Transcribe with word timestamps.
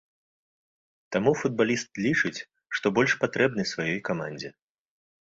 Таму 1.17 1.33
футбаліст 1.43 2.01
лічыць, 2.07 2.33
што 2.79 2.95
больш 2.99 3.11
патрэбны 3.23 3.71
сваёй 3.77 3.99
камандзе. 4.13 4.49